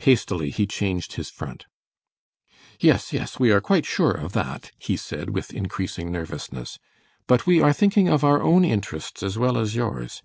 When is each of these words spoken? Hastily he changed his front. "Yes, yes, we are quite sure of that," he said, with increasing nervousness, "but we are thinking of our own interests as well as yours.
Hastily 0.00 0.50
he 0.50 0.66
changed 0.66 1.14
his 1.14 1.30
front. 1.30 1.64
"Yes, 2.80 3.14
yes, 3.14 3.40
we 3.40 3.50
are 3.50 3.62
quite 3.62 3.86
sure 3.86 4.10
of 4.12 4.34
that," 4.34 4.72
he 4.78 4.94
said, 4.94 5.30
with 5.30 5.54
increasing 5.54 6.12
nervousness, 6.12 6.78
"but 7.26 7.46
we 7.46 7.62
are 7.62 7.72
thinking 7.72 8.06
of 8.08 8.22
our 8.24 8.42
own 8.42 8.66
interests 8.66 9.22
as 9.22 9.38
well 9.38 9.56
as 9.56 9.74
yours. 9.74 10.22